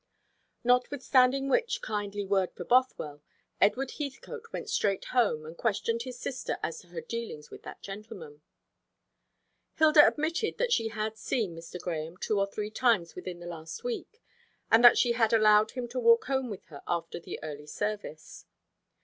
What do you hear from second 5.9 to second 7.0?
his sister as to